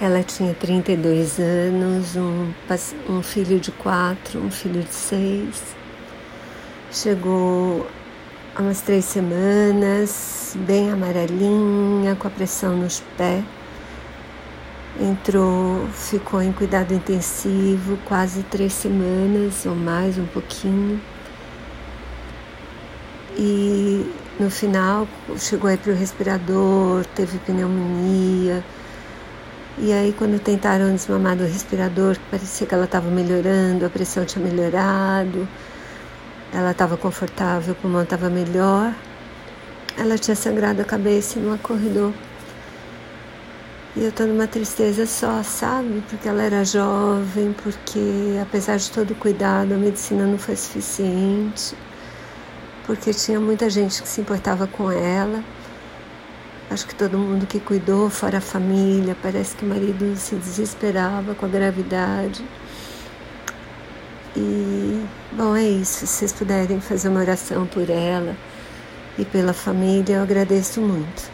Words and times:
Ela 0.00 0.24
tinha 0.24 0.52
32 0.52 1.38
anos, 1.38 2.16
um, 2.16 2.52
um 3.08 3.22
filho 3.22 3.60
de 3.60 3.70
quatro, 3.70 4.40
um 4.40 4.50
filho 4.50 4.82
de 4.82 4.92
seis. 4.92 5.62
Chegou 6.90 7.86
há 8.56 8.60
umas 8.60 8.80
três 8.80 9.04
semanas, 9.04 10.56
bem 10.66 10.90
amarelinha, 10.90 12.16
com 12.16 12.26
a 12.26 12.30
pressão 12.30 12.76
nos 12.76 13.04
pés. 13.16 13.44
Entrou, 15.00 15.86
ficou 15.92 16.42
em 16.42 16.52
cuidado 16.52 16.92
intensivo 16.92 17.96
quase 18.04 18.42
três 18.44 18.72
semanas 18.72 19.64
ou 19.64 19.76
mais, 19.76 20.18
um 20.18 20.26
pouquinho. 20.26 21.00
E 23.38 24.12
no 24.40 24.50
final 24.50 25.06
chegou 25.38 25.70
aí 25.70 25.76
para 25.76 25.92
o 25.92 25.96
respirador, 25.96 27.04
teve 27.14 27.38
pneumonia 27.38 28.64
e 29.84 29.92
aí, 29.92 30.14
quando 30.14 30.40
tentaram 30.40 30.94
desmamar 30.94 31.36
do 31.36 31.44
respirador, 31.44 32.16
parecia 32.30 32.66
que 32.66 32.74
ela 32.74 32.86
estava 32.86 33.10
melhorando, 33.10 33.84
a 33.84 33.90
pressão 33.90 34.24
tinha 34.24 34.42
melhorado, 34.42 35.46
ela 36.50 36.70
estava 36.70 36.96
confortável, 36.96 37.74
o 37.74 37.76
pulmão 37.76 38.02
estava 38.02 38.30
melhor. 38.30 38.94
Ela 39.98 40.16
tinha 40.16 40.34
sangrado 40.34 40.80
a 40.80 40.86
cabeça 40.86 41.38
não 41.38 41.52
acordou. 41.52 42.14
E 43.94 44.04
eu 44.04 44.08
estou 44.08 44.26
numa 44.26 44.46
tristeza 44.46 45.04
só, 45.04 45.42
sabe? 45.42 46.02
Porque 46.08 46.26
ela 46.26 46.42
era 46.42 46.64
jovem, 46.64 47.54
porque 47.62 48.38
apesar 48.40 48.78
de 48.78 48.90
todo 48.90 49.10
o 49.10 49.14
cuidado, 49.14 49.74
a 49.74 49.76
medicina 49.76 50.24
não 50.24 50.38
foi 50.38 50.56
suficiente, 50.56 51.76
porque 52.86 53.12
tinha 53.12 53.38
muita 53.38 53.68
gente 53.68 54.00
que 54.00 54.08
se 54.08 54.22
importava 54.22 54.66
com 54.66 54.90
ela. 54.90 55.44
Acho 56.74 56.88
que 56.88 56.94
todo 56.96 57.16
mundo 57.16 57.46
que 57.46 57.60
cuidou, 57.60 58.10
fora 58.10 58.38
a 58.38 58.40
família, 58.40 59.16
parece 59.22 59.54
que 59.54 59.64
o 59.64 59.68
marido 59.68 60.16
se 60.16 60.34
desesperava 60.34 61.32
com 61.32 61.46
a 61.46 61.48
gravidade. 61.48 62.44
E, 64.36 65.06
bom, 65.30 65.54
é 65.54 65.62
isso. 65.62 66.04
Se 66.04 66.06
vocês 66.08 66.32
puderem 66.32 66.80
fazer 66.80 67.10
uma 67.10 67.20
oração 67.20 67.64
por 67.64 67.88
ela 67.88 68.36
e 69.16 69.24
pela 69.24 69.52
família, 69.52 70.16
eu 70.16 70.22
agradeço 70.24 70.80
muito. 70.80 71.30